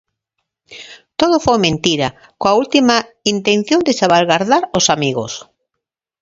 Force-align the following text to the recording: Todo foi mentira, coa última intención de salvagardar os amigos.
Todo 1.19 1.37
foi 1.45 1.57
mentira, 1.67 2.07
coa 2.41 2.57
última 2.63 2.97
intención 3.33 3.79
de 3.87 3.97
salvagardar 3.99 4.63
os 4.77 4.85
amigos. 4.95 5.31